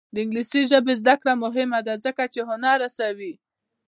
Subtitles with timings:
[0.13, 3.33] د انګلیسي ژبې زده کړه مهمه ده ځکه چې هنر رسوي.